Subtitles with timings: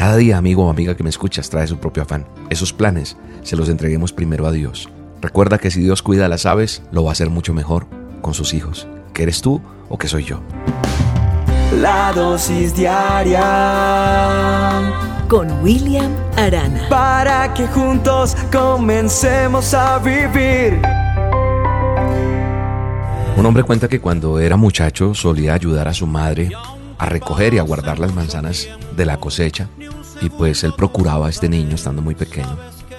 [0.00, 2.24] Cada día, amigo o amiga que me escuchas, trae su propio afán.
[2.48, 4.88] Esos planes se los entreguemos primero a Dios.
[5.20, 7.86] Recuerda que si Dios cuida a las aves, lo va a hacer mucho mejor
[8.22, 8.88] con sus hijos.
[9.12, 9.60] ¿Que eres tú
[9.90, 10.40] o que soy yo?
[11.82, 13.44] La dosis diaria
[15.28, 16.88] con William Arana.
[16.88, 20.80] Para que juntos comencemos a vivir.
[23.36, 26.52] Un hombre cuenta que cuando era muchacho solía ayudar a su madre
[26.96, 28.66] a recoger y a guardar las manzanas
[29.00, 29.68] de la cosecha.
[30.20, 32.56] Y pues él procuraba a este niño, estando muy pequeño,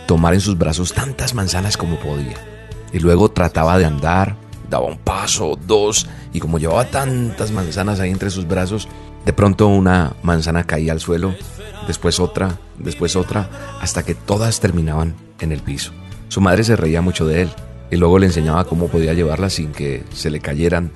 [0.08, 2.36] tomar en sus brazos tantas manzanas como podía.
[2.91, 4.36] Y luego trataba de andar,
[4.70, 8.88] daba un paso, dos, y como llevaba tantas manzanas ahí entre sus brazos,
[9.26, 11.36] de pronto una manzana caía al suelo,
[11.88, 13.49] después otra, después otra,
[13.80, 15.91] hasta que todas terminaban en el piso.
[16.27, 17.49] Su madre se reía mucho de él
[17.91, 20.91] y luego le enseñaba cómo podía llevarlas sin que se le cayeran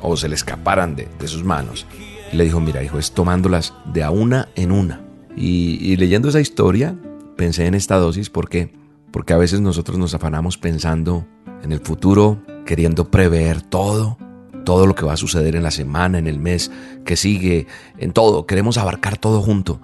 [0.00, 1.86] o se le escaparan de, de sus manos
[2.32, 5.02] le dijo, mira hijo, es tomándolas de a una en una.
[5.36, 6.96] Y, leyendo esa historia,
[7.36, 8.72] pensé en esta dosis porque,
[9.12, 11.26] porque a veces nosotros nos afanamos pensando
[11.62, 14.18] en el futuro, queriendo prever todo,
[14.64, 16.72] todo lo que va a suceder en la semana, en el mes
[17.04, 18.46] que sigue, en todo.
[18.46, 19.80] Queremos abarcar todo junto.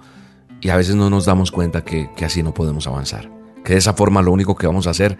[0.59, 3.31] Y a veces no nos damos cuenta que, que así no podemos avanzar.
[3.63, 5.17] Que de esa forma lo único que vamos a hacer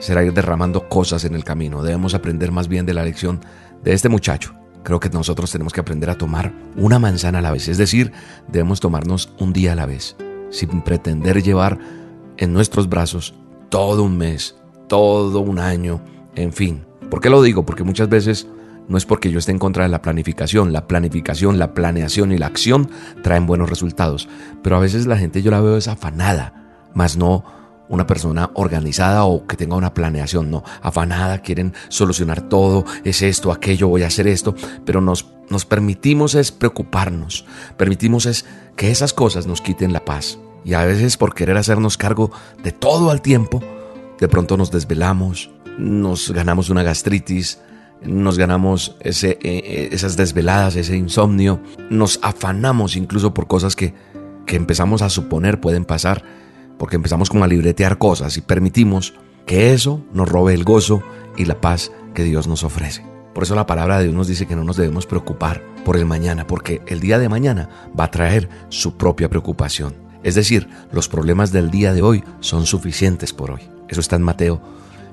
[0.00, 1.82] será ir derramando cosas en el camino.
[1.82, 3.40] Debemos aprender más bien de la lección
[3.82, 4.55] de este muchacho
[4.86, 7.66] creo que nosotros tenemos que aprender a tomar una manzana a la vez.
[7.66, 8.12] Es decir,
[8.46, 10.14] debemos tomarnos un día a la vez,
[10.50, 11.76] sin pretender llevar
[12.36, 13.34] en nuestros brazos
[13.68, 14.54] todo un mes,
[14.86, 16.00] todo un año,
[16.36, 16.86] en fin.
[17.10, 17.66] ¿Por qué lo digo?
[17.66, 18.46] Porque muchas veces
[18.86, 20.72] no es porque yo esté en contra de la planificación.
[20.72, 22.88] La planificación, la planeación y la acción
[23.24, 24.28] traen buenos resultados.
[24.62, 27.44] Pero a veces la gente yo la veo desafanada, más no
[27.88, 33.52] una persona organizada o que tenga una planeación, no, afanada, quieren solucionar todo, es esto,
[33.52, 37.44] aquello, voy a hacer esto, pero nos, nos permitimos es preocuparnos,
[37.76, 38.44] permitimos es
[38.76, 40.38] que esas cosas nos quiten la paz.
[40.64, 43.62] Y a veces por querer hacernos cargo de todo al tiempo,
[44.18, 47.60] de pronto nos desvelamos, nos ganamos una gastritis,
[48.02, 51.60] nos ganamos ese, eh, eh, esas desveladas, ese insomnio,
[51.90, 53.94] nos afanamos incluso por cosas que,
[54.44, 56.24] que empezamos a suponer pueden pasar
[56.78, 59.14] porque empezamos como a libretear cosas y permitimos
[59.46, 61.02] que eso nos robe el gozo
[61.36, 63.04] y la paz que Dios nos ofrece.
[63.34, 66.06] Por eso la palabra de Dios nos dice que no nos debemos preocupar por el
[66.06, 69.94] mañana, porque el día de mañana va a traer su propia preocupación.
[70.22, 73.60] Es decir, los problemas del día de hoy son suficientes por hoy.
[73.88, 74.60] Eso está en Mateo,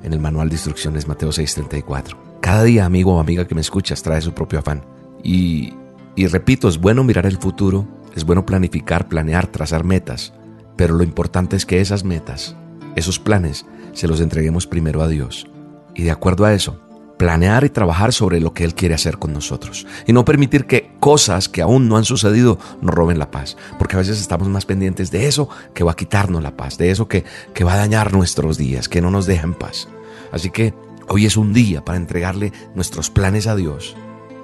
[0.04, 2.18] en el manual de instrucciones, Mateo 6:34.
[2.40, 4.84] Cada día, amigo o amiga que me escuchas, trae su propio afán.
[5.22, 5.74] Y,
[6.16, 7.86] y repito, es bueno mirar el futuro,
[8.16, 10.34] es bueno planificar, planear, trazar metas,
[10.76, 12.56] pero lo importante es que esas metas,
[12.96, 15.48] esos planes, se los entreguemos primero a Dios.
[15.96, 16.80] Y de acuerdo a eso,
[17.18, 19.86] planear y trabajar sobre lo que Él quiere hacer con nosotros.
[20.08, 23.56] Y no permitir que cosas que aún no han sucedido nos roben la paz.
[23.78, 26.92] Porque a veces estamos más pendientes de eso que va a quitarnos la paz, de
[26.92, 27.24] eso que,
[27.54, 29.88] que va a dañar nuestros días, que no nos deja en paz.
[30.32, 30.74] Así que
[31.08, 33.96] hoy es un día para entregarle nuestros planes a Dios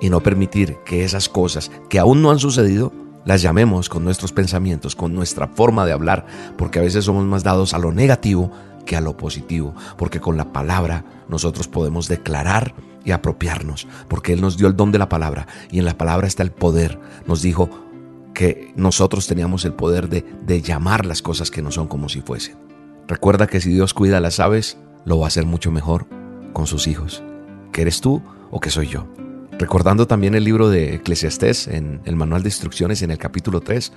[0.02, 2.94] y no permitir que esas cosas que aún no han sucedido
[3.26, 6.26] las llamemos con nuestros pensamientos, con nuestra forma de hablar,
[6.58, 8.52] porque a veces somos más dados a lo negativo
[8.86, 14.42] que a lo positivo, porque con la palabra nosotros podemos declarar y apropiarnos, porque Él
[14.42, 17.00] nos dio el don de la palabra y en la palabra está el poder.
[17.28, 17.70] Nos dijo
[18.34, 22.22] que nosotros teníamos el poder de, de llamar las cosas que no son como si
[22.22, 22.58] fuesen.
[23.08, 26.08] Recuerda que si Dios cuida las aves, lo va a hacer mucho mejor
[26.54, 27.24] con sus hijos.
[27.72, 29.08] ¿Que eres tú o que soy yo?
[29.60, 33.92] Recordando también el libro de Eclesiastés en el manual de instrucciones en el capítulo 3,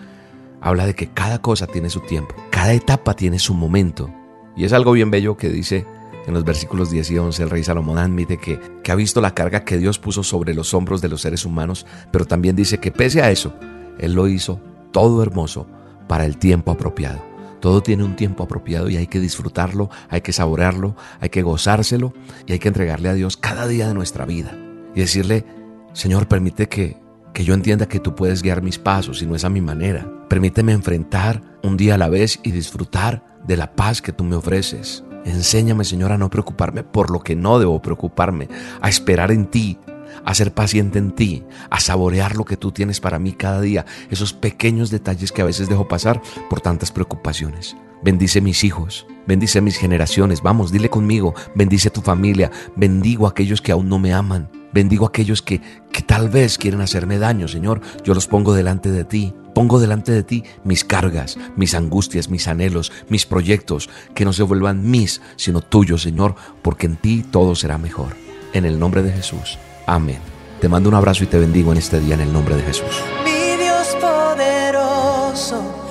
[0.60, 4.12] habla de que cada cosa tiene su tiempo, cada etapa tiene su momento.
[4.56, 5.86] Y es algo bien bello que dice
[6.26, 9.34] en los versículos 10 y 11 el rey Salomón admite que, que ha visto la
[9.34, 12.90] carga que Dios puso sobre los hombros de los seres humanos, pero también dice que
[12.90, 13.54] pese a eso,
[14.00, 15.68] Él lo hizo todo hermoso
[16.08, 17.24] para el tiempo apropiado.
[17.60, 22.14] Todo tiene un tiempo apropiado y hay que disfrutarlo, hay que saborearlo, hay que gozárselo
[22.46, 24.58] y hay que entregarle a Dios cada día de nuestra vida
[24.94, 25.44] y decirle,
[25.92, 26.96] Señor, permite que,
[27.32, 30.10] que yo entienda que tú puedes guiar mis pasos y no es a mi manera.
[30.28, 34.36] Permíteme enfrentar un día a la vez y disfrutar de la paz que tú me
[34.36, 35.04] ofreces.
[35.24, 38.48] Enséñame, Señor, a no preocuparme por lo que no debo preocuparme,
[38.80, 39.78] a esperar en ti,
[40.24, 43.86] a ser paciente en ti, a saborear lo que tú tienes para mí cada día,
[44.10, 47.76] esos pequeños detalles que a veces dejo pasar por tantas preocupaciones.
[48.02, 53.62] Bendice mis hijos, bendice mis generaciones, vamos, dile conmigo, bendice tu familia, bendigo a aquellos
[53.62, 55.60] que aún no me aman, Bendigo a aquellos que,
[55.92, 57.80] que tal vez quieren hacerme daño, Señor.
[58.04, 59.34] Yo los pongo delante de ti.
[59.54, 64.42] Pongo delante de ti mis cargas, mis angustias, mis anhelos, mis proyectos, que no se
[64.42, 68.16] vuelvan mis, sino tuyos, Señor, porque en ti todo será mejor.
[68.54, 69.58] En el nombre de Jesús.
[69.86, 70.20] Amén.
[70.60, 73.02] Te mando un abrazo y te bendigo en este día en el nombre de Jesús.
[73.24, 75.82] Mi Dios poderoso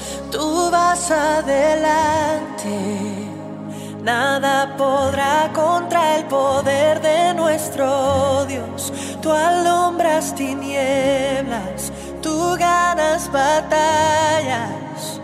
[0.71, 2.75] vas adelante.
[4.01, 8.91] Nada podrá contra el poder de nuestro Dios.
[9.21, 11.91] Tú alumbras tinieblas,
[12.21, 15.21] tú ganas batallas.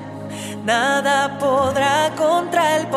[0.64, 2.97] Nada podrá contra el poder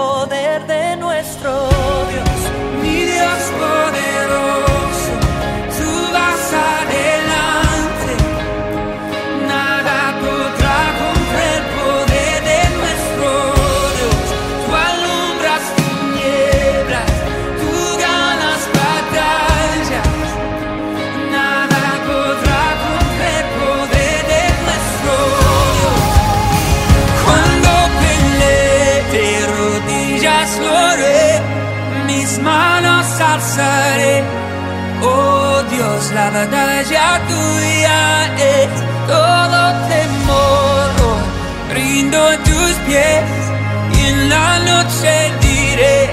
[35.80, 38.00] Dios, la batalla tuya
[38.36, 38.68] es
[39.06, 40.90] todo temor.
[41.72, 43.24] Rindo a tus pies
[43.96, 46.10] y en la noche diré,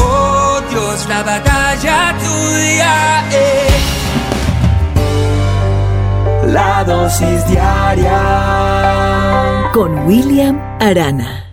[0.00, 3.82] oh Dios, la batalla tuya es.
[6.50, 8.20] La dosis diaria
[9.74, 11.47] con William Arana.